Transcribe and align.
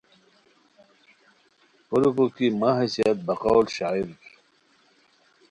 کوریکو 1.87 2.25
کی 2.35 2.47
مہ 2.59 2.69
حیثیت 2.79 3.17
بقولِ 3.27 3.65
شاعرځ 3.75 4.09